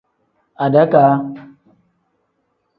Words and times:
Adakaa. 0.63 1.15